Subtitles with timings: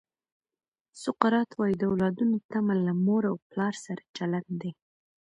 [1.03, 4.71] سقراط وایي د اولادونو تمه له مور او پلار سره چلند دی.